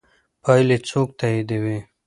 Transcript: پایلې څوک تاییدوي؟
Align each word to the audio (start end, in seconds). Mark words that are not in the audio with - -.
پایلې 0.43 0.77
څوک 0.89 1.09
تاییدوي؟ 1.19 1.79